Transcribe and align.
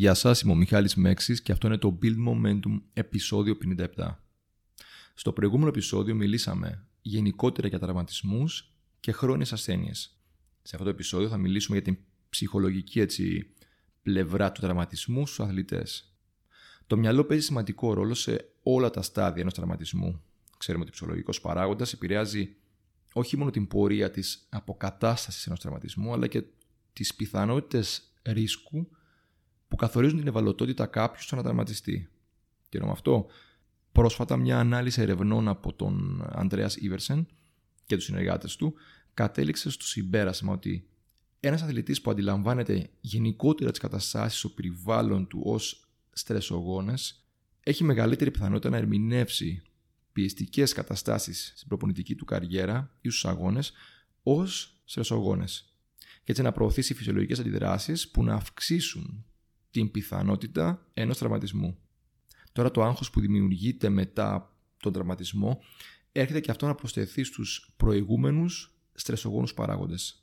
Γεια 0.00 0.14
σας, 0.14 0.40
είμαι 0.40 0.52
ο 0.52 0.54
Μιχάλης 0.54 0.94
Μέξης 0.94 1.42
και 1.42 1.52
αυτό 1.52 1.66
είναι 1.66 1.76
το 1.76 1.98
Build 2.02 2.16
Momentum 2.28 2.80
επεισόδιο 2.92 3.58
57. 3.96 4.16
Στο 5.14 5.32
προηγούμενο 5.32 5.68
επεισόδιο 5.68 6.14
μιλήσαμε 6.14 6.86
γενικότερα 7.02 7.68
για 7.68 7.78
τραυματισμούς 7.78 8.72
και 9.00 9.12
χρόνιες 9.12 9.52
ασθένειες. 9.52 10.18
Σε 10.62 10.70
αυτό 10.72 10.84
το 10.84 10.90
επεισόδιο 10.90 11.28
θα 11.28 11.36
μιλήσουμε 11.36 11.76
για 11.76 11.92
την 11.92 11.98
ψυχολογική 12.30 13.00
έτσι, 13.00 13.50
πλευρά 14.02 14.52
του 14.52 14.60
τραυματισμού 14.60 15.26
στους 15.26 15.40
αθλητές. 15.40 16.14
Το 16.86 16.96
μυαλό 16.96 17.24
παίζει 17.24 17.44
σημαντικό 17.44 17.92
ρόλο 17.92 18.14
σε 18.14 18.50
όλα 18.62 18.90
τα 18.90 19.02
στάδια 19.02 19.40
ενός 19.40 19.54
τραυματισμού. 19.54 20.22
Ξέρουμε 20.58 20.82
ότι 20.82 20.92
ο 20.92 20.94
ψυχολογικός 20.94 21.40
παράγοντας 21.40 21.92
επηρεάζει 21.92 22.56
όχι 23.12 23.36
μόνο 23.36 23.50
την 23.50 23.68
πορεία 23.68 24.10
της 24.10 24.46
αποκατάστασης 24.48 25.46
ενός 25.46 25.60
τραυματισμού, 25.60 26.12
αλλά 26.12 26.26
και 26.26 26.42
τις 26.92 27.14
πιθανότητες 27.14 28.12
ρίσκου 28.22 28.88
που 28.88 28.97
καθορίζουν 29.78 30.18
την 30.18 30.26
ευαλωτότητα 30.26 30.86
κάποιου 30.86 31.22
στο 31.22 31.36
να 31.36 31.42
τραυματιστεί. 31.42 32.08
Τι 32.68 32.78
εννοώ 32.78 32.92
αυτό. 32.92 33.26
Πρόσφατα 33.92 34.36
μια 34.36 34.58
ανάλυση 34.58 35.00
ερευνών 35.00 35.48
από 35.48 35.72
τον 35.72 36.24
Ανδρέας 36.32 36.76
Ήβερσεν 36.76 37.26
και 37.86 37.96
τους 37.96 38.04
συνεργάτες 38.04 38.56
του 38.56 38.74
κατέληξε 39.14 39.70
στο 39.70 39.84
συμπέρασμα 39.84 40.52
ότι 40.52 40.88
ένας 41.40 41.62
αθλητής 41.62 42.00
που 42.00 42.10
αντιλαμβάνεται 42.10 42.90
γενικότερα 43.00 43.70
τις 43.70 43.80
καταστάσεις 43.80 44.38
στο 44.38 44.48
περιβάλλον 44.48 45.26
του 45.26 45.40
ως 45.44 45.88
στρεσογόνες 46.10 47.26
έχει 47.60 47.84
μεγαλύτερη 47.84 48.30
πιθανότητα 48.30 48.70
να 48.70 48.76
ερμηνεύσει 48.76 49.62
πιεστικές 50.12 50.72
καταστάσεις 50.72 51.52
στην 51.56 51.68
προπονητική 51.68 52.14
του 52.14 52.24
καριέρα 52.24 52.90
ή 53.00 53.08
στους 53.10 53.24
αγώνες 53.24 53.72
ως 54.22 54.80
στρεσογόνες. 54.84 55.72
Και 55.98 56.34
έτσι 56.34 56.42
να 56.42 56.52
προωθήσει 56.52 56.94
φυσιολογικές 56.94 57.38
αντιδράσεις 57.38 58.08
που 58.08 58.24
να 58.24 58.34
αυξήσουν 58.34 59.24
την 59.70 59.90
πιθανότητα 59.90 60.86
ενός 60.94 61.18
τραυματισμού. 61.18 61.78
Τώρα 62.52 62.70
το 62.70 62.82
άγχος 62.82 63.10
που 63.10 63.20
δημιουργείται 63.20 63.88
μετά 63.88 64.56
τον 64.80 64.92
τραυματισμό 64.92 65.60
έρχεται 66.12 66.40
και 66.40 66.50
αυτό 66.50 66.66
να 66.66 66.74
προσθεθεί 66.74 67.24
στους 67.24 67.72
προηγούμενους 67.76 68.74
στρεσογόνους 68.94 69.54
παράγοντες. 69.54 70.22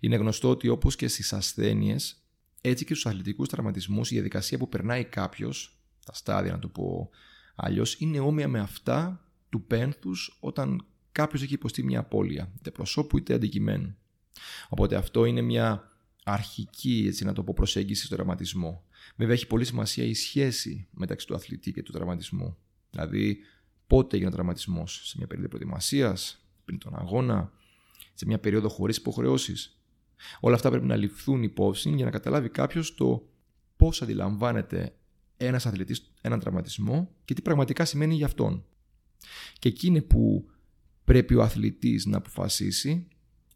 Είναι 0.00 0.16
γνωστό 0.16 0.50
ότι 0.50 0.68
όπως 0.68 0.96
και 0.96 1.08
στις 1.08 1.32
ασθένειες, 1.32 2.24
έτσι 2.60 2.84
και 2.84 2.94
στους 2.94 3.06
αθλητικούς 3.06 3.48
τραυματισμούς 3.48 4.10
η 4.10 4.14
διαδικασία 4.14 4.58
που 4.58 4.68
περνάει 4.68 5.04
κάποιος, 5.04 5.78
τα 6.04 6.14
στάδια 6.14 6.52
να 6.52 6.58
το 6.58 6.68
πω 6.68 7.10
αλλιώς, 7.54 8.00
είναι 8.00 8.20
όμοια 8.20 8.48
με 8.48 8.60
αυτά 8.60 9.24
του 9.48 9.62
πένθους 9.62 10.36
όταν 10.40 10.84
κάποιος 11.12 11.42
έχει 11.42 11.54
υποστεί 11.54 11.82
μια 11.82 11.98
απώλεια, 11.98 12.52
είτε 12.58 12.70
προσώπου 12.70 13.18
είτε 13.18 13.34
αντικειμένου. 13.34 13.96
Οπότε 14.68 14.96
αυτό 14.96 15.24
είναι 15.24 15.40
μια 15.40 15.89
αρχική, 16.32 17.04
έτσι 17.06 17.24
να 17.24 17.32
το 17.32 17.42
πω, 17.42 17.52
προσέγγιση 17.56 18.04
στο 18.04 18.14
τραυματισμό. 18.16 18.84
Βέβαια 19.16 19.34
έχει 19.34 19.46
πολύ 19.46 19.64
σημασία 19.64 20.04
η 20.04 20.14
σχέση 20.14 20.88
μεταξύ 20.90 21.26
του 21.26 21.34
αθλητή 21.34 21.72
και 21.72 21.82
του 21.82 21.92
τραυματισμού. 21.92 22.56
Δηλαδή, 22.90 23.38
πότε 23.86 24.16
έγινε 24.16 24.30
ο 24.30 24.32
τραυματισμό, 24.32 24.86
σε 24.86 25.14
μια 25.16 25.26
περίοδο 25.26 25.48
προετοιμασίας, 25.48 26.44
πριν 26.64 26.78
τον 26.78 26.96
αγώνα, 26.96 27.52
σε 28.14 28.26
μια 28.26 28.38
περίοδο 28.38 28.68
χωρίς 28.68 28.96
υποχρεώσεις. 28.96 29.78
Όλα 30.40 30.54
αυτά 30.54 30.70
πρέπει 30.70 30.86
να 30.86 30.96
ληφθούν 30.96 31.42
υπόψη 31.42 31.90
για 31.90 32.04
να 32.04 32.10
καταλάβει 32.10 32.48
κάποιος 32.48 32.94
το 32.94 33.28
πώς 33.76 34.02
αντιλαμβάνεται 34.02 34.94
ένας 35.36 35.66
αθλητής 35.66 36.12
έναν 36.20 36.40
τραυματισμό 36.40 37.14
και 37.24 37.34
τι 37.34 37.42
πραγματικά 37.42 37.84
σημαίνει 37.84 38.14
για 38.14 38.26
αυτόν. 38.26 38.64
Και 39.58 39.68
εκεί 39.68 39.86
είναι 39.86 40.02
που 40.02 40.50
πρέπει 41.04 41.34
ο 41.34 41.42
αθλητής 41.42 42.06
να 42.06 42.16
αποφασίσει 42.16 43.08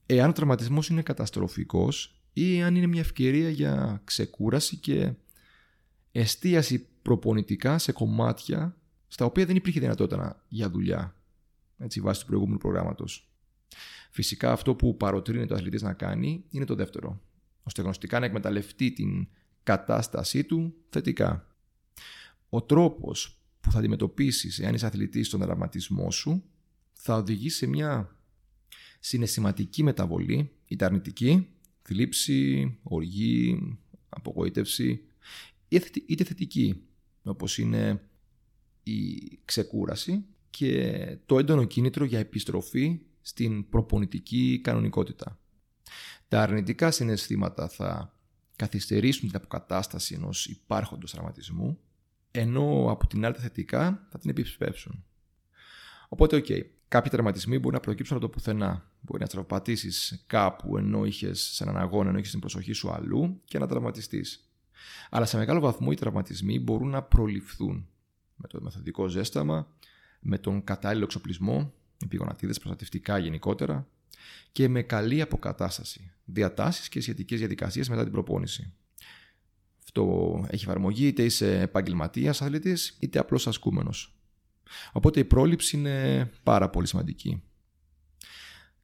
εάν 0.06 0.28
ο 0.30 0.32
τραυματισμός 0.32 0.88
είναι 0.88 1.02
καταστροφικός 1.02 2.23
ή 2.34 2.62
αν 2.62 2.76
είναι 2.76 2.86
μια 2.86 3.00
ευκαιρία 3.00 3.50
για 3.50 4.00
ξεκούραση 4.04 4.76
και 4.76 5.12
εστίαση 6.12 6.86
προπονητικά 7.02 7.78
σε 7.78 7.92
κομμάτια 7.92 8.76
στα 9.08 9.24
οποία 9.24 9.46
δεν 9.46 9.56
υπήρχε 9.56 9.80
δυνατότητα 9.80 10.44
για 10.48 10.70
δουλειά, 10.70 11.16
έτσι 11.78 12.00
βάσει 12.00 12.20
του 12.20 12.26
προηγούμενου 12.26 12.58
προγράμματος. 12.58 13.28
Φυσικά 14.10 14.52
αυτό 14.52 14.74
που 14.74 14.96
παροτρύνει 14.96 15.46
το 15.46 15.54
αθλητής 15.54 15.82
να 15.82 15.92
κάνει 15.92 16.44
είναι 16.50 16.64
το 16.64 16.74
δεύτερο, 16.74 17.20
ώστε 17.62 17.82
γνωστικά 17.82 18.18
να 18.18 18.26
εκμεταλλευτεί 18.26 18.92
την 18.92 19.28
κατάστασή 19.62 20.44
του 20.44 20.74
θετικά. 20.88 21.46
Ο 22.48 22.62
τρόπος 22.62 23.38
που 23.60 23.70
θα 23.70 23.78
αντιμετωπίσεις 23.78 24.58
εάν 24.58 24.74
είσαι 24.74 24.86
αθλητής 24.86 25.26
στον 25.26 25.40
δραματισμό 25.40 26.10
σου 26.10 26.44
θα 26.92 27.16
οδηγήσει 27.16 27.56
σε 27.56 27.66
μια 27.66 28.16
συναισθηματική 29.00 29.82
μεταβολή, 29.82 30.50
είτε 30.66 30.84
αρνητική, 30.84 31.53
θλίψη, 31.84 32.78
οργή, 32.82 33.78
απογοήτευση, 34.08 35.04
είτε 36.06 36.24
θετική, 36.24 36.82
όπως 37.22 37.58
είναι 37.58 38.08
η 38.82 39.20
ξεκούραση 39.44 40.24
και 40.50 41.18
το 41.26 41.38
έντονο 41.38 41.64
κίνητρο 41.64 42.04
για 42.04 42.18
επιστροφή 42.18 43.00
στην 43.20 43.68
προπονητική 43.68 44.60
κανονικότητα. 44.62 45.38
Τα 46.28 46.42
αρνητικά 46.42 46.90
συναισθήματα 46.90 47.68
θα 47.68 48.18
καθυστερήσουν 48.56 49.28
την 49.28 49.36
αποκατάσταση 49.36 50.14
ενός 50.14 50.46
υπάρχοντος 50.46 51.10
τραυματισμού, 51.10 51.78
ενώ 52.30 52.86
από 52.90 53.06
την 53.06 53.24
άλλη 53.24 53.34
τα 53.34 53.40
θετικά 53.40 54.06
θα 54.10 54.18
την 54.18 54.30
επισπεύσουν. 54.30 55.04
Οπότε, 56.08 56.36
οκ, 56.36 56.46
Κάποιοι 56.94 57.10
τραυματισμοί 57.10 57.58
μπορεί 57.58 57.74
να 57.74 57.80
προκύψουν 57.80 58.16
από 58.16 58.26
το 58.26 58.32
πουθενά. 58.32 58.90
Μπορεί 59.00 59.20
να 59.20 59.26
τραυματίσει 59.26 60.20
κάπου 60.26 60.76
ενώ 60.76 61.04
είχες 61.04 61.40
σε 61.40 61.62
έναν 61.64 61.76
αγώνα, 61.76 62.08
ενώ 62.08 62.18
είχες 62.18 62.30
την 62.30 62.40
προσοχή 62.40 62.72
σου 62.72 62.90
αλλού 62.90 63.40
και 63.44 63.58
να 63.58 63.66
τραυματιστεί. 63.66 64.24
Αλλά 65.10 65.24
σε 65.24 65.36
μεγάλο 65.36 65.60
βαθμό 65.60 65.88
οι 65.90 65.94
τραυματισμοί 65.94 66.58
μπορούν 66.58 66.88
να 66.88 67.02
προληφθούν 67.02 67.86
με 68.34 68.48
το 68.48 68.60
μεθοδικό 68.60 69.08
ζέσταμα, 69.08 69.76
με 70.20 70.38
τον 70.38 70.64
κατάλληλο 70.64 71.04
εξοπλισμό, 71.04 71.74
επιγονατίδες 72.04 72.52
προστατευτικά 72.52 73.18
γενικότερα 73.18 73.88
και 74.52 74.68
με 74.68 74.82
καλή 74.82 75.20
αποκατάσταση, 75.20 76.12
διατάσεις 76.24 76.88
και 76.88 77.00
σχετικές 77.00 77.38
διαδικασίες 77.38 77.88
μετά 77.88 78.02
την 78.02 78.12
προπόνηση. 78.12 78.72
Αυτό 79.84 80.44
έχει 80.50 80.64
εφαρμογή 80.64 81.06
είτε 81.06 81.24
είσαι 81.24 81.60
επαγγελματίας 81.60 82.42
αθλητής 82.42 82.96
είτε 83.00 83.18
απλό 83.18 83.44
ασκούμενος. 83.46 84.14
Οπότε 84.92 85.20
η 85.20 85.24
πρόληψη 85.24 85.76
είναι 85.76 86.26
πάρα 86.42 86.70
πολύ 86.70 86.86
σημαντική. 86.86 87.42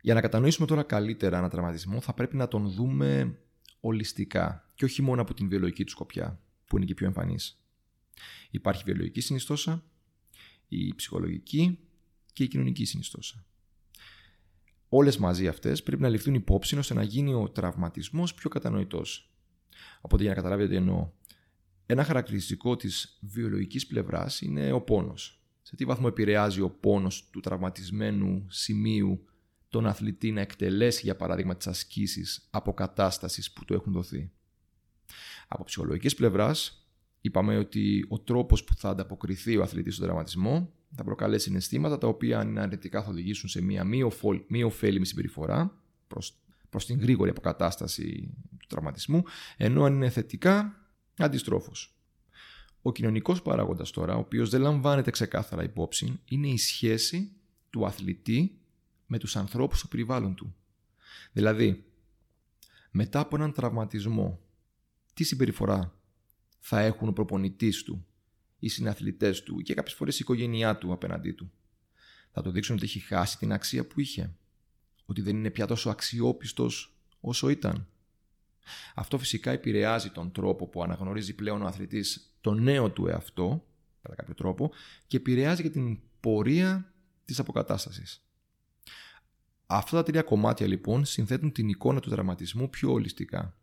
Για 0.00 0.14
να 0.14 0.20
κατανοήσουμε 0.20 0.66
τώρα 0.66 0.82
καλύτερα 0.82 1.38
ένα 1.38 1.48
τραυματισμό 1.48 2.00
θα 2.00 2.14
πρέπει 2.14 2.36
να 2.36 2.48
τον 2.48 2.70
δούμε 2.70 3.38
ολιστικά 3.80 4.70
και 4.74 4.84
όχι 4.84 5.02
μόνο 5.02 5.22
από 5.22 5.34
την 5.34 5.48
βιολογική 5.48 5.84
του 5.84 5.90
σκοπιά 5.90 6.40
που 6.66 6.76
είναι 6.76 6.86
και 6.86 6.94
πιο 6.94 7.06
εμφανής. 7.06 7.64
Υπάρχει 8.50 8.80
η 8.80 8.84
βιολογική 8.84 9.20
συνιστόσα, 9.20 9.84
η 10.68 10.94
ψυχολογική 10.94 11.78
και 12.32 12.42
η 12.42 12.48
κοινωνική 12.48 12.84
συνιστόσα. 12.84 13.44
Όλες 14.88 15.16
μαζί 15.16 15.48
αυτές 15.48 15.82
πρέπει 15.82 16.02
να 16.02 16.08
ληφθούν 16.08 16.34
υπόψη 16.34 16.76
ώστε 16.76 16.94
να 16.94 17.02
γίνει 17.02 17.34
ο 17.34 17.48
τραυματισμός 17.48 18.34
πιο 18.34 18.50
κατανοητός. 18.50 19.34
Οπότε 20.00 20.22
για 20.22 20.30
να 20.30 20.36
καταλάβετε 20.36 20.68
τι 20.68 20.76
εννοώ. 20.76 21.10
Ένα 21.86 22.04
χαρακτηριστικό 22.04 22.76
της 22.76 23.18
βιολογικής 23.20 23.86
πλευράς 23.86 24.40
είναι 24.40 24.72
ο 24.72 24.80
πόνος 24.80 25.39
σε 25.62 25.76
τι 25.76 25.84
βαθμό 25.84 26.06
επηρεάζει 26.08 26.60
ο 26.60 26.70
πόνος 26.70 27.28
του 27.30 27.40
τραυματισμένου 27.40 28.46
σημείου 28.48 29.24
τον 29.68 29.86
αθλητή 29.86 30.30
να 30.30 30.40
εκτελέσει 30.40 31.00
για 31.04 31.16
παράδειγμα 31.16 31.56
τις 31.56 31.66
ασκήσεις 31.66 32.48
αποκατάστασης 32.50 33.52
που 33.52 33.64
του 33.64 33.74
έχουν 33.74 33.92
δοθεί; 33.92 34.30
Από 35.48 35.64
ψυχολογικής 35.64 36.14
πλευράς 36.14 36.86
είπαμε 37.20 37.58
ότι 37.58 38.06
ο 38.08 38.18
τρόπος 38.18 38.64
που 38.64 38.74
θα 38.76 38.88
ανταποκριθεί 38.88 39.56
ο 39.56 39.62
αθλητής 39.62 39.94
στον 39.94 40.06
τραυματισμό 40.06 40.72
θα 40.94 41.04
προκαλέσει 41.04 41.44
συναισθήματα 41.44 41.98
τα 41.98 42.06
οποία 42.06 42.38
αν 42.38 42.48
είναι 42.48 42.60
αρνητικά 42.60 43.02
θα 43.02 43.10
οδηγήσουν 43.10 43.48
σε 43.48 43.62
μια 43.62 43.84
μη 44.48 44.62
ωφέλιμη 44.62 45.06
συμπεριφορά 45.06 45.82
προς, 46.06 46.38
προς 46.70 46.86
την 46.86 47.00
γρήγορη 47.00 47.30
αποκατάσταση 47.30 48.34
του 48.58 48.66
τραυματισμού 48.68 49.22
ενώ 49.56 49.84
αν 49.84 49.94
είναι 49.94 50.10
θετικά 50.10 50.74
αντιστρόφως. 51.16 51.99
Ο 52.82 52.92
κοινωνικός 52.92 53.42
παράγοντας 53.42 53.90
τώρα, 53.90 54.14
ο 54.14 54.18
οποίος 54.18 54.50
δεν 54.50 54.60
λαμβάνεται 54.60 55.10
ξεκάθαρα 55.10 55.62
υπόψη, 55.62 56.20
είναι 56.24 56.48
η 56.48 56.56
σχέση 56.56 57.32
του 57.70 57.86
αθλητή 57.86 58.58
με 59.06 59.18
τους 59.18 59.36
ανθρώπους 59.36 59.78
στο 59.78 59.88
περιβάλλον 59.88 60.34
του. 60.34 60.54
Δηλαδή, 61.32 61.84
μετά 62.90 63.20
από 63.20 63.36
έναν 63.36 63.52
τραυματισμό, 63.52 64.40
τι 65.14 65.24
συμπεριφορά 65.24 65.94
θα 66.58 66.80
έχουν 66.80 67.08
ο 67.08 67.12
προπονητής 67.12 67.82
του, 67.82 68.06
οι 68.58 68.68
συναθλητές 68.68 69.42
του 69.42 69.60
και 69.60 69.74
κάποιες 69.74 69.94
φορές 69.94 70.14
η 70.16 70.18
οικογένειά 70.22 70.78
του 70.78 70.92
απέναντί 70.92 71.32
του; 71.32 71.52
Θα 72.32 72.42
το 72.42 72.50
δείξουν 72.50 72.76
ότι 72.76 72.84
έχει 72.84 72.98
χάσει 72.98 73.38
την 73.38 73.52
αξία 73.52 73.86
που 73.86 74.00
είχε. 74.00 74.34
Ότι 75.04 75.20
δεν 75.20 75.36
είναι 75.36 75.50
πια 75.50 75.66
τόσο 75.66 75.90
αξιόπιστος 75.90 76.96
όσο 77.20 77.48
ήταν; 77.48 77.86
Αυτό 78.94 79.18
φυσικά 79.18 79.50
επηρεάζει 79.50 80.10
τον 80.10 80.32
τρόπο 80.32 80.66
που 80.66 80.82
αναγνωρίζει 80.82 81.34
πλέον 81.34 81.62
ο 81.62 81.66
αθλητής 81.66 82.34
το 82.40 82.54
νέο 82.54 82.90
του 82.90 83.06
εαυτό, 83.06 83.66
κατά 84.02 84.14
κάποιο 84.14 84.34
τρόπο, 84.34 84.70
και 85.06 85.16
επηρεάζει 85.16 85.62
και 85.62 85.70
την 85.70 85.98
πορεία 86.20 86.92
της 87.24 87.38
αποκατάστασης. 87.38 88.24
Αυτά 89.66 89.96
τα 89.96 90.02
τρία 90.02 90.22
κομμάτια 90.22 90.66
λοιπόν 90.66 91.04
συνθέτουν 91.04 91.52
την 91.52 91.68
εικόνα 91.68 92.00
του 92.00 92.10
δραματισμού 92.10 92.70
πιο 92.70 92.92
ολιστικά. 92.92 93.54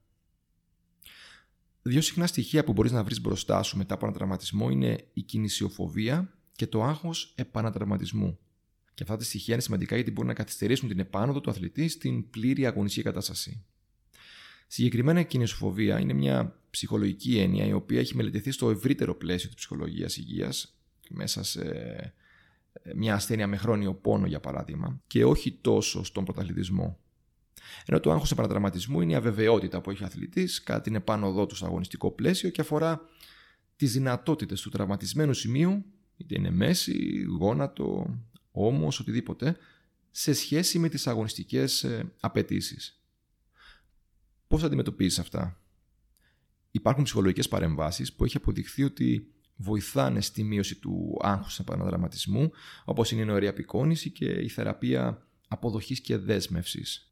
Δύο 1.81 2.01
συχνά 2.01 2.27
στοιχεία 2.27 2.63
που 2.63 2.73
μπορείς 2.73 2.91
να 2.91 3.03
βρεις 3.03 3.21
μπροστά 3.21 3.63
σου 3.63 3.77
μετά 3.77 3.93
από 3.93 4.05
ένα 4.05 4.15
τραυματισμό 4.15 4.69
είναι 4.69 5.07
η 5.13 5.21
κινησιοφοβία 5.21 6.33
και 6.51 6.67
το 6.67 6.83
άγχος 6.83 7.33
επανατραυματισμού. 7.35 8.39
Και 8.93 9.03
αυτά 9.03 9.17
τα 9.17 9.23
στοιχεία 9.23 9.53
είναι 9.53 9.63
σημαντικά 9.63 9.95
γιατί 9.95 10.11
μπορούν 10.11 10.27
να 10.27 10.33
καθυστερήσουν 10.35 10.89
την 10.89 10.99
επάνωδο 10.99 11.41
του 11.41 11.49
αθλητή 11.49 11.87
στην 11.87 12.29
πλήρη 12.29 12.65
αγωνιστική 12.65 13.05
κατάσταση. 13.05 13.65
Συγκεκριμένα 14.67 15.19
η 15.19 15.25
κινησιοφοβία 15.25 15.99
είναι 15.99 16.13
μια 16.13 16.59
ψυχολογική 16.69 17.37
έννοια 17.37 17.65
η 17.65 17.71
οποία 17.71 17.99
έχει 17.99 18.15
μελετηθεί 18.15 18.51
στο 18.51 18.69
ευρύτερο 18.69 19.15
πλαίσιο 19.15 19.47
της 19.47 19.57
ψυχολογίας 19.57 20.17
υγείας, 20.17 20.77
μέσα 21.09 21.43
σε 21.43 21.61
ε, 22.73 22.93
μια 22.95 23.13
ασθένεια 23.13 23.47
με 23.47 23.57
χρόνιο 23.57 23.93
πόνο 23.93 24.25
για 24.25 24.39
παράδειγμα, 24.39 25.01
και 25.07 25.25
όχι 25.25 25.57
τόσο 25.61 26.03
στον 26.03 26.23
πρωταθλητισμό. 26.23 26.99
Ενώ 27.85 27.99
το 27.99 28.11
άγχος 28.11 28.31
επανατραυματισμού 28.31 29.01
είναι 29.01 29.11
η 29.11 29.15
αβεβαιότητα 29.15 29.81
που 29.81 29.91
έχει 29.91 30.03
ο 30.03 30.05
αθλητής 30.05 30.63
κατά 30.63 30.81
την 30.81 30.95
επάνωδό 30.95 31.45
του 31.45 31.55
στο 31.55 31.65
αγωνιστικό 31.65 32.11
πλαίσιο 32.11 32.49
και 32.49 32.61
αφορά 32.61 33.01
τις 33.75 33.93
δυνατότητες 33.93 34.61
του 34.61 34.69
τραυματισμένου 34.69 35.33
σημείου, 35.33 35.85
είτε 36.17 36.35
είναι 36.35 36.51
μέση, 36.51 37.25
γόνατο, 37.39 38.17
όμως, 38.51 38.99
οτιδήποτε, 38.99 39.57
σε 40.11 40.33
σχέση 40.33 40.79
με 40.79 40.89
τις 40.89 41.07
αγωνιστικές 41.07 41.83
ε, 41.83 42.11
απαιτήσεις. 42.19 42.96
Πώς 44.47 44.59
θα 44.61 44.67
αντιμετωπίσει 44.67 45.19
αυτά, 45.19 45.61
Υπάρχουν 46.77 47.03
ψυχολογικές 47.03 47.47
παρεμβάσεις 47.47 48.13
που 48.13 48.23
έχει 48.23 48.37
αποδειχθεί 48.37 48.83
ότι 48.83 49.31
βοηθάνε 49.55 50.21
στη 50.21 50.43
μείωση 50.43 50.75
του 50.75 51.17
άγχους 51.21 51.59
επαναδραματισμού, 51.59 52.51
όπως 52.85 53.11
είναι 53.11 53.21
η 53.21 53.25
νοερή 53.25 53.47
απεικόνηση 53.47 54.09
και 54.09 54.25
η 54.25 54.49
θεραπεία 54.49 55.27
αποδοχής 55.47 56.01
και 56.01 56.17
δέσμευσης. 56.17 57.11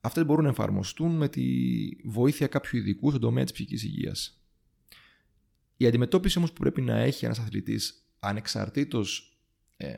Αυτέ 0.00 0.24
μπορούν 0.24 0.44
να 0.44 0.50
εφαρμοστούν 0.50 1.16
με 1.16 1.28
τη 1.28 1.44
βοήθεια 2.04 2.46
κάποιου 2.46 2.78
ειδικού 2.78 3.08
στον 3.08 3.20
τομέα 3.20 3.44
της 3.44 3.52
ψυχικής 3.52 3.82
υγείας. 3.82 4.42
Η 5.76 5.86
αντιμετώπιση 5.86 6.38
όμως 6.38 6.52
που 6.52 6.60
πρέπει 6.60 6.80
να 6.80 6.98
έχει 6.98 7.24
ένας 7.24 7.38
αθλητής 7.38 8.08
ανεξαρτήτως 8.18 9.38
ε, 9.76 9.96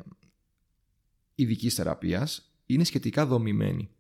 ειδικής 1.35 1.75
θεραπείας 1.75 2.55
είναι 2.67 2.85
σχετικά 2.85 3.27
δομημένη. 3.27 3.91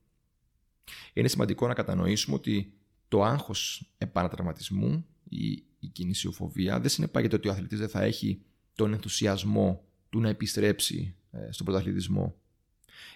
Είναι 1.13 1.29
σημαντικό 1.29 1.67
να 1.67 1.75
κατανοήσουμε 1.75 2.37
ότι 2.37 2.73
το 3.09 3.23
άγχος 3.23 3.93
επανατραυματισμού 3.99 5.07
ή 5.29 5.65
η 5.79 5.87
κινησιοφοβία 5.93 6.81
δεν 6.81 6.91
συνεπάγεται 6.91 7.37
ότι 7.37 7.49
ο 7.49 7.51
αθλητής 7.51 7.79
δεν 7.79 7.89
θα 7.89 8.03
έχει 8.03 8.43
τον 8.75 8.93
ενθουσιασμό 8.93 9.85
του 10.11 10.21
να 10.21 10.29
επιστρέψει 10.29 11.15
ε, 11.31 11.53
στον 11.53 11.67
πρωταθλητισμό. 11.67 12.35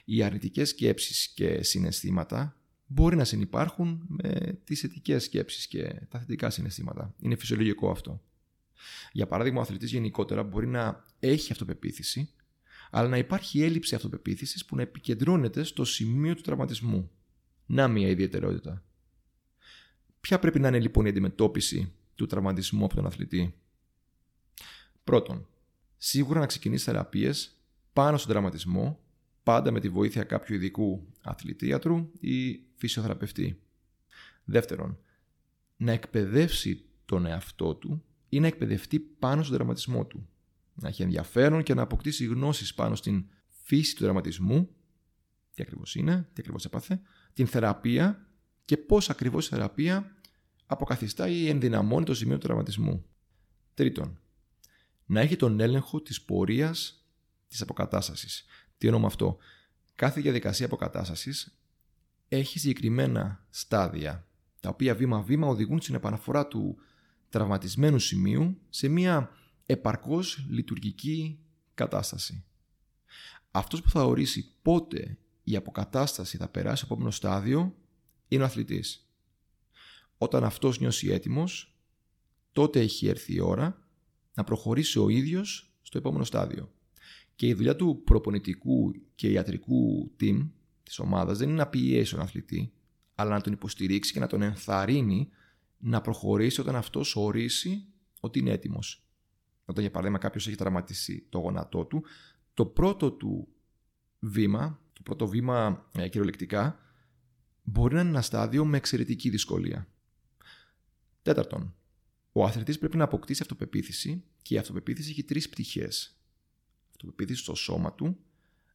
Οι 0.04 0.22
αρνητικές 0.22 0.68
σκέψεις 0.68 1.28
και 1.28 1.62
συναισθήματα 1.62 2.56
μπορεί 2.86 3.16
να 3.16 3.24
συνεπάρχουν 3.24 4.04
με 4.08 4.58
τις 4.64 4.80
θετικές 4.80 5.24
σκέψεις 5.24 5.66
και 5.66 6.06
τα 6.08 6.18
θετικά 6.18 6.50
συναισθήματα. 6.50 7.14
Είναι 7.20 7.36
φυσιολογικό 7.36 7.90
αυτό. 7.90 8.22
Για 9.12 9.26
παράδειγμα, 9.26 9.58
ο 9.58 9.62
αθλητής 9.62 9.90
γενικότερα 9.90 10.42
μπορεί 10.42 10.66
να 10.66 11.04
έχει 11.18 11.52
αυτοπεποίθηση, 11.52 12.28
αλλά 12.90 13.08
να 13.08 13.18
υπάρχει 13.18 13.62
έλλειψη 13.62 13.94
αυτοπεποίθησης 13.94 14.64
που 14.64 14.76
να 14.76 14.82
επικεντρώνεται 14.82 15.62
στο 15.62 15.84
σημείο 15.84 16.34
του 16.34 16.42
τραυματισμού. 16.42 17.10
Να 17.66 17.88
μια 17.88 18.08
ιδιαιτερότητα. 18.08 18.82
Ποια 20.20 20.38
πρέπει 20.38 20.60
να 20.60 20.68
είναι 20.68 20.80
λοιπόν 20.80 21.06
η 21.06 21.08
αντιμετώπιση 21.08 21.92
του 22.14 22.26
τραυματισμού 22.26 22.84
από 22.84 22.94
τον 22.94 23.06
αθλητή; 23.06 23.54
Πρώτον, 25.04 25.46
σίγουρα 25.96 26.40
να 26.40 26.46
ξεκινήσεις 26.46 26.84
θεραπείες 26.84 27.58
πάνω 27.92 28.16
στον 28.16 28.30
τραυματισμό, 28.30 29.00
πάντα 29.42 29.70
με 29.70 29.80
τη 29.80 29.88
βοήθεια 29.88 30.24
κάποιου 30.24 30.54
ειδικού 30.54 31.06
αθλητίατρου 31.22 32.10
ή 32.20 32.60
φυσιοθεραπευτή. 32.74 33.60
Δεύτερον, 34.44 34.98
να 35.76 35.92
εκπαιδεύσει 35.92 36.84
τον 37.04 37.26
εαυτό 37.26 37.74
του 37.74 38.04
ή 38.28 38.40
να 38.40 38.46
εκπαιδευτεί 38.46 38.98
πάνω 38.98 39.42
στον 39.42 39.54
τραυματισμό 39.54 40.06
του. 40.06 40.28
Να 40.74 40.88
έχει 40.88 41.02
ενδιαφέρον 41.02 41.62
και 41.62 41.74
να 41.74 41.82
αποκτήσει 41.82 42.24
γνώσεις 42.24 42.74
πάνω 42.74 42.94
στην 42.94 43.24
φύση 43.48 43.96
του 43.96 44.02
τραυματισμού, 44.02 44.68
τι 45.54 45.62
ακριβώς 45.62 45.94
είναι, 45.94 46.28
τι 46.32 46.34
ακριβώς 46.38 46.64
έπαθε, 46.64 47.00
την 47.32 47.46
θεραπεία 47.46 48.26
και 48.64 48.76
πώς 48.76 49.10
ακριβώς 49.10 49.46
η 49.46 49.48
θεραπεία 49.48 50.16
αποκαθιστά 50.66 51.28
ή 51.28 51.48
ενδυναμώνει 51.48 52.04
το 52.04 52.14
σημείο 52.14 52.38
του 52.38 52.46
τραυματισμού. 52.46 53.04
Τρίτον, 53.74 54.18
να 55.06 55.20
έχει 55.20 55.36
τον 55.36 55.60
έλεγχο 55.60 56.02
της 56.02 56.22
πορείας 56.22 57.06
της 57.48 57.62
αποκατάστασης. 57.62 58.44
Τι 58.78 58.86
εννοώ 58.86 59.00
με 59.00 59.06
αυτό; 59.06 59.38
Κάθε 59.94 60.20
διαδικασία 60.20 60.66
αποκατάστασης 60.66 61.58
έχει 62.28 62.58
συγκεκριμένα 62.58 63.46
στάδια, 63.50 64.26
τα 64.60 64.68
οποία 64.68 64.94
βήμα-βήμα 64.94 65.46
οδηγούν 65.46 65.80
στην 65.80 65.94
επαναφορά 65.94 66.46
του 66.46 66.76
τραυματισμένου 67.28 67.98
σημείου 67.98 68.60
σε 68.68 68.88
μια 68.88 69.30
επαρκώς 69.66 70.46
λειτουργική 70.48 71.38
κατάσταση. 71.74 72.44
Αυτός 73.50 73.82
που 73.82 73.90
θα 73.90 74.04
ορίσει 74.04 74.54
πότε 74.62 75.18
η 75.44 75.56
αποκατάσταση 75.56 76.36
θα 76.36 76.48
περάσει 76.48 76.76
στο 76.76 76.86
επόμενο 76.92 77.10
στάδιο 77.10 77.74
είναι 78.28 78.42
ο 78.42 78.46
αθλητής. 78.46 79.08
Όταν 80.18 80.44
αυτός 80.44 80.80
νιώσει 80.80 81.08
έτοιμος, 81.08 81.78
τότε 82.52 82.80
έχει 82.80 83.06
έρθει 83.06 83.34
η 83.34 83.40
ώρα 83.40 83.88
να 84.34 84.44
προχωρήσει 84.44 84.98
ο 84.98 85.08
ίδιος 85.08 85.74
στο 85.82 85.98
επόμενο 85.98 86.24
στάδιο. 86.24 86.72
Και 87.34 87.46
η 87.46 87.54
δουλειά 87.54 87.76
του 87.76 88.02
προπονητικού 88.04 88.92
και 89.14 89.30
ιατρικού 89.30 90.12
team 90.20 90.50
της 90.82 90.98
ομάδας 90.98 91.38
δεν 91.38 91.48
είναι 91.48 91.56
να 91.56 91.66
πιέσει 91.66 92.10
τον 92.10 92.20
αθλητή, 92.20 92.72
αλλά 93.14 93.30
να 93.30 93.40
τον 93.40 93.52
υποστηρίξει 93.52 94.12
και 94.12 94.20
να 94.20 94.26
τον 94.26 94.42
ενθαρρύνει 94.42 95.28
να 95.78 96.00
προχωρήσει 96.00 96.60
όταν 96.60 96.76
αυτός 96.76 97.16
ορίσει 97.16 97.86
ότι 98.20 98.38
είναι 98.38 98.50
έτοιμος. 98.50 99.08
Όταν 99.64 99.82
για 99.82 99.90
παράδειγμα 99.90 100.18
κάποιος 100.18 100.46
έχει 100.46 100.56
τραυματίσει 100.56 101.26
το 101.28 101.38
γόνατό 101.38 101.84
του, 101.84 102.04
το 102.54 102.66
πρώτο 102.66 103.12
του 103.12 103.48
βήμα, 104.18 104.78
το 104.78 104.83
πρώτο 105.04 105.26
βήμα 105.26 105.88
ε, 105.92 106.08
κυριολεκτικά, 106.08 106.78
μπορεί 107.62 107.94
να 107.94 108.00
είναι 108.00 108.08
ένα 108.08 108.22
στάδιο 108.22 108.64
με 108.64 108.76
εξαιρετική 108.76 109.30
δυσκολία. 109.30 109.88
Τέταρτον, 111.22 111.74
ο 112.32 112.44
αθλητής 112.44 112.78
πρέπει 112.78 112.96
να 112.96 113.04
αποκτήσει 113.04 113.42
αυτοπεποίθηση 113.42 114.24
και 114.42 114.54
η 114.54 114.58
αυτοπεποίθηση 114.58 115.10
έχει 115.10 115.24
τρεις 115.24 115.48
πτυχές. 115.48 116.18
Αυτοπεποίθηση 116.90 117.42
στο 117.42 117.54
σώμα 117.54 117.92
του, 117.92 118.18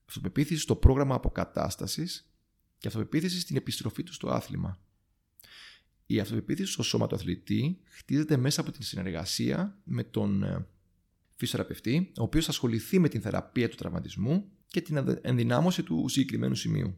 αυτοπεποίθηση 0.08 0.62
στο 0.62 0.76
πρόγραμμα 0.76 1.16
αποκατάστασης 1.16 2.34
και 2.78 2.88
αυτοπεποίθηση 2.88 3.40
στην 3.40 3.56
επιστροφή 3.56 4.04
του 4.04 4.14
στο 4.14 4.30
άθλημα. 4.30 4.80
Η 6.06 6.20
αυτοπεποίθηση 6.20 6.72
στο 6.72 6.84
σώμα 6.84 7.08
του 7.08 7.16
αθλητή 7.16 7.80
χτίζεται 7.86 8.38
μέσα 8.38 8.62
από 8.62 8.72
την 8.72 8.82
συνεργασία 8.82 9.80
με 9.84 10.04
τον 10.04 10.44
ε, 10.44 10.68
φυσιοθεραπευτή, 11.40 12.12
ο 12.18 12.24
οποίος 12.24 12.46
θα 12.46 12.52
ασχοληθεί 12.52 13.00
με 13.00 13.10
την 13.10 13.22
θεραπεία 13.22 13.70
του 13.70 13.76
τραυματισμού 13.76 14.52
και 14.68 14.82
την 14.82 15.20
ενδυνάμωση 15.22 15.84
του 15.84 16.06
συγκεκριμένου 16.08 16.56
σημείου. 16.56 16.98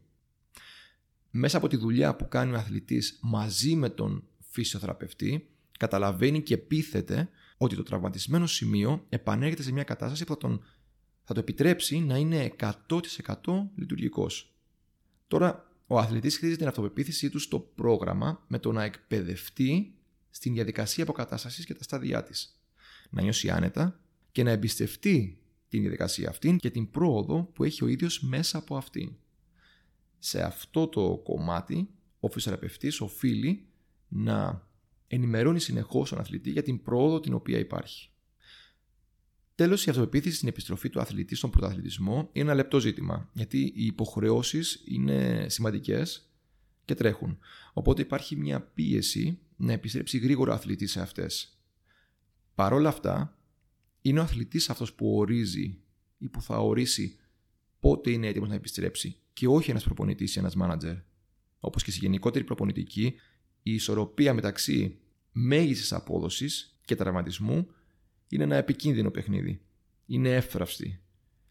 Μέσα 1.30 1.56
από 1.56 1.68
τη 1.68 1.76
δουλειά 1.76 2.16
που 2.16 2.28
κάνει 2.28 2.52
ο 2.52 2.56
αθλητής 2.56 3.18
μαζί 3.22 3.74
με 3.74 3.88
τον 3.88 4.24
φυσιοθεραπευτή 4.38 5.48
καταλαβαίνει 5.78 6.42
και 6.42 6.56
πείθεται 6.56 7.28
ότι 7.56 7.76
το 7.76 7.82
τραυματισμένο 7.82 8.46
σημείο 8.46 9.06
επανέρχεται 9.08 9.62
σε 9.62 9.72
μια 9.72 9.84
κατάσταση 9.84 10.24
που 10.24 10.32
θα, 10.32 10.38
τον, 10.38 10.64
θα 11.24 11.34
το 11.34 11.40
επιτρέψει 11.40 11.98
να 11.98 12.16
είναι 12.16 12.52
100% 12.58 12.98
λειτουργικός. 13.74 14.56
Τώρα, 15.28 15.70
ο 15.86 15.98
αθλητής 15.98 16.36
χτίζει 16.36 16.56
την 16.56 16.66
αυτοπεποίθησή 16.66 17.30
του 17.30 17.38
στο 17.38 17.58
πρόγραμμα 17.58 18.44
με 18.46 18.58
το 18.58 18.72
να 18.72 18.82
εκπαιδευτεί 18.82 19.94
στην 20.30 20.54
διαδικασία 20.54 21.02
αποκατάστασης 21.02 21.64
και 21.64 21.74
τα 21.74 21.82
στάδια 21.82 22.22
της. 22.22 22.62
Να 23.10 23.22
νιώσει 23.22 23.50
άνετα 23.50 24.01
και 24.32 24.42
να 24.42 24.50
εμπιστευτεί 24.50 25.42
την 25.68 25.80
διαδικασία 25.80 26.28
αυτήν 26.28 26.58
και 26.58 26.70
την 26.70 26.90
πρόοδο 26.90 27.50
που 27.52 27.64
έχει 27.64 27.84
ο 27.84 27.88
ίδιος 27.88 28.20
μέσα 28.20 28.58
από 28.58 28.76
αυτήν. 28.76 29.12
Σε 30.18 30.42
αυτό 30.42 30.88
το 30.88 31.20
κομμάτι, 31.24 31.88
ο 32.20 32.28
φυσιοθεραπευτής 32.28 33.00
οφείλει 33.00 33.66
να 34.08 34.66
ενημερώνει 35.06 35.60
συνεχώς 35.60 36.08
τον 36.08 36.18
αθλητή 36.18 36.50
για 36.50 36.62
την 36.62 36.82
πρόοδο 36.82 37.20
την 37.20 37.34
οποία 37.34 37.58
υπάρχει. 37.58 38.10
Τέλος, 39.54 39.86
η 39.86 39.90
αυτοπεποίθηση 39.90 40.36
στην 40.36 40.48
επιστροφή 40.48 40.90
του 40.90 41.00
αθλητή 41.00 41.34
στον 41.34 41.50
πρωταθλητισμό 41.50 42.28
είναι 42.32 42.44
ένα 42.44 42.54
λεπτό 42.54 42.80
ζήτημα, 42.80 43.30
γιατί 43.32 43.58
οι 43.58 43.84
υποχρεώσεις 43.84 44.82
είναι 44.84 45.46
σημαντικές 45.48 46.30
και 46.84 46.94
τρέχουν. 46.94 47.38
Οπότε 47.72 48.02
υπάρχει 48.02 48.36
μια 48.36 48.60
πίεση 48.60 49.38
να 49.56 49.72
επιστρέψει 49.72 50.18
γρήγορα 50.18 50.52
ο 50.52 50.54
αθλητή 50.54 50.86
σε 50.86 51.00
αυτές. 51.00 51.58
Παρ' 52.54 52.72
όλα 52.72 52.88
αυτά, 52.88 53.38
είναι 54.02 54.18
ο 54.18 54.22
αθλητής 54.22 54.70
αυτός 54.70 54.92
που 54.94 55.16
ορίζει 55.16 55.78
ή 56.18 56.28
που 56.28 56.42
θα 56.42 56.56
ορίσει 56.56 57.16
πότε 57.80 58.10
είναι 58.10 58.26
έτοιμος 58.26 58.48
να 58.48 58.54
επιστρέψει 58.54 59.16
και 59.32 59.46
όχι 59.48 59.70
ένας 59.70 59.84
προπονητής 59.84 60.36
ή 60.36 60.38
ένας 60.38 60.54
μάνατζερ. 60.54 60.96
Όπως 61.60 61.82
και 61.82 61.90
στη 61.90 62.00
γενικότερη 62.00 62.44
προπονητική, 62.44 63.14
η 63.62 63.74
ισορροπία 63.74 64.34
μεταξύ 64.34 64.98
μέγιστης 65.32 65.92
απόδοσης 65.92 66.78
και 66.84 66.94
τραυματισμού 66.94 67.66
είναι 68.28 68.42
ένα 68.42 68.56
επικίνδυνο 68.56 69.10
παιχνίδι. 69.10 69.60
Είναι 70.06 70.34
εύθραυστη. 70.34 71.00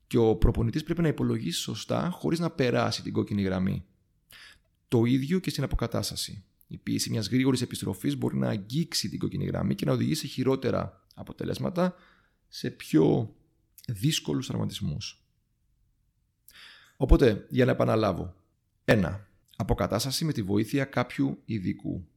Και 0.08 0.17
ο 0.17 0.36
προπονητής 0.36 0.84
πρέπει 0.84 1.01
να 1.01 1.08
υπολογίσει 1.08 1.60
σωστά 1.60 2.10
χωρίς 2.10 2.39
να 2.39 2.50
περάσει 2.50 3.01
την 3.01 3.13
κόκκινη 3.13 3.41
γραμμή. 3.41 3.86
Το 4.88 5.05
ίδιο 5.05 5.39
και 5.39 5.50
στην 5.50 5.63
αποκατάσταση. 5.63 6.43
Η 6.67 6.77
πίεση 6.77 7.10
μιας 7.10 7.27
γρήγορης 7.27 7.62
επιστροφής 7.62 8.17
μπορεί 8.17 8.38
να 8.38 8.48
αγγίξει 8.48 9.10
την 9.10 9.20
κόκκινη 9.20 9.46
γραμμή 9.46 9.75
και 9.75 9.86
να 9.86 9.91
οδηγήσει 9.91 10.22
σε 10.22 10.27
χειρότερα 10.27 11.05
αποτελέσματα 11.15 11.96
σε 12.53 12.70
πιο 12.70 13.36
δύσκολους 13.88 14.48
τραυματισμούς. 14.48 15.25
Οπότε, 16.98 17.46
για 17.50 17.65
να 17.65 17.72
επαναλάβω. 17.72 18.36
1. 18.86 19.27
Αποκατάσταση 19.55 20.25
με 20.25 20.34
τη 20.34 20.43
βοήθεια 20.43 20.86
κάποιου 20.86 21.41
ειδικού. 21.46 22.08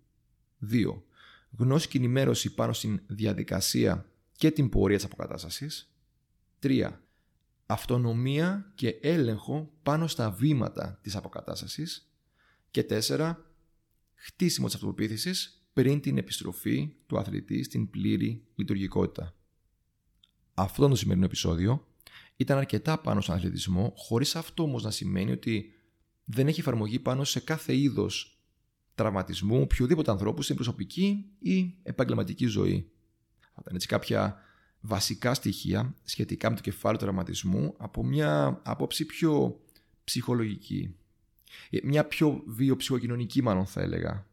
2. 0.59 1.03
Γνώση 1.59 1.89
και 1.89 1.99
ενημέρωση 1.99 2.55
πάνω 2.55 2.73
στην 2.73 3.01
διαδικασία 3.07 4.07
και 4.33 4.51
την 4.51 4.69
πορεία 4.69 4.97
της 4.97 5.05
αποκατάστασης. 5.05 5.95
3. 6.59 7.01
Αυτονομία 7.67 8.73
και 8.75 8.89
έλεγχο 8.89 9.73
πάνω 9.83 10.07
στα 10.07 10.31
βήματα 10.31 10.99
της 11.03 11.17
αποκατάστασης. 11.17 12.11
Και 12.71 12.83
4. 12.83 13.37
Χτίσιμο 14.15 14.67
της 14.67 14.75
αυτοπεποίθησης 14.75 15.67
πριν 15.73 16.01
την 16.01 16.19
επιστροφή 16.19 16.95
του 17.07 17.19
αθλητή 17.19 17.63
στην 17.63 17.91
πλήρη 17.91 18.45
λειτουργικότητα. 18.55 19.35
Αυτό 20.55 20.89
το 20.89 20.95
σημερινό 20.95 21.25
επεισόδιο 21.25 21.87
ήταν 22.37 22.59
αρκετά 22.59 22.99
πάνω 22.99 23.21
στον 23.21 23.35
αθλητισμό, 23.35 23.93
χωρίς 23.97 24.37
αυτό 24.37 24.63
όμως 24.63 24.83
να 24.83 24.91
σημαίνει 24.91 25.33
ότι 25.33 25.73
δεν 26.25 26.49
έχει 26.49 26.61
εφαρμογή 26.61 26.99
πάνω 26.99 27.25
σε 27.25 27.41
κάθε 27.41 27.77
είδος 27.77 28.39
τραυματισμού 28.95 29.61
οποιοδήποτε 29.61 30.11
ανθρώπου 30.11 30.43
στην 30.43 30.55
προσωπική 30.55 31.25
ή 31.39 31.75
επαγγελματική 31.83 32.47
ζωή. 32.47 32.91
Αυτά 33.41 33.65
είναι 33.69 33.75
έτσι 33.75 33.87
κάποια 33.87 34.39
βασικά 34.81 35.35
στοιχεία 35.35 35.95
σχετικά 36.05 36.51
με 36.51 36.57
το 36.57 36.63
κεφάλαιο 36.63 36.99
του 36.99 37.05
τραυματισμού 37.05 37.75
από 37.79 38.05
μια 38.05 38.61
άποψη 38.65 39.05
πιο 39.05 39.61
ψυχολογική. 40.05 40.97
Ε, 41.71 41.79
μια 41.83 42.05
πιο 42.05 42.43
βιοψυχοκοινωνική 42.47 43.43
μάλλον 43.43 43.67
θα 43.67 43.81
έλεγα. 43.81 44.27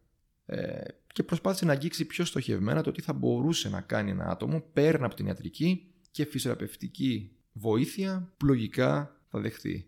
Ε, 0.46 0.84
και 1.14 1.24
προσπάθησε 1.24 1.66
να 1.66 1.72
αγγίξει 1.72 2.06
πιο 2.06 2.26
στοχευμένα 2.26 2.82
το 2.84 2.92
τι 2.92 3.02
θα 3.02 3.14
μπορούσε 3.14 3.70
να 3.70 3.82
κάνει 3.82 4.10
ένα 4.10 4.26
άτομο 4.26 4.64
πέραν 4.74 5.04
από 5.04 5.16
την 5.16 5.26
ιατρική 5.26 5.91
και 6.12 6.26
φυσιοθεραπευτική 6.26 7.32
βοήθεια 7.54 8.34
που 8.38 8.46
λογικά 8.46 9.22
θα 9.30 9.40
δεχθεί. 9.40 9.86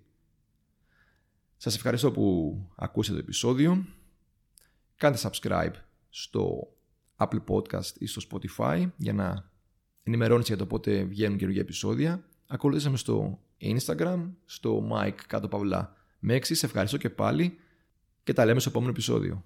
Σας 1.57 1.75
ευχαριστώ 1.75 2.11
που 2.11 2.57
ακούσατε 2.75 3.17
το 3.17 3.23
επεισόδιο. 3.23 3.85
Κάντε 4.95 5.17
subscribe 5.21 5.73
στο 6.09 6.73
Apple 7.17 7.43
Podcast 7.47 7.97
ή 7.97 8.05
στο 8.05 8.21
Spotify 8.29 8.89
για 8.97 9.13
να 9.13 9.51
ενημερώνεστε 10.03 10.53
για 10.53 10.63
το 10.63 10.69
πότε 10.69 11.03
βγαίνουν 11.03 11.37
καινούργια 11.37 11.61
επεισόδια. 11.61 12.23
Ακολουθήσαμε 12.47 12.97
στο 12.97 13.39
Instagram, 13.61 14.29
στο 14.45 14.89
Mike 14.91 15.19
κάτω 15.27 15.47
παυλά 15.47 15.95
Μέξι. 16.19 16.55
Σε 16.55 16.65
ευχαριστώ 16.65 16.97
και 16.97 17.09
πάλι 17.09 17.57
και 18.23 18.33
τα 18.33 18.45
λέμε 18.45 18.59
στο 18.59 18.69
επόμενο 18.69 18.91
επεισόδιο. 18.91 19.43